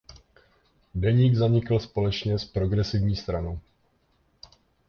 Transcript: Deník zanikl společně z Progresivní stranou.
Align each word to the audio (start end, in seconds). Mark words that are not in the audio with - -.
Deník 0.95 1.35
zanikl 1.35 1.79
společně 1.79 2.39
z 2.39 2.45
Progresivní 2.45 3.15
stranou. 3.15 3.59